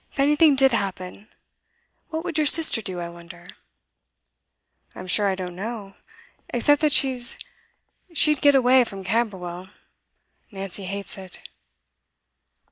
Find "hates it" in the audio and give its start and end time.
10.85-11.47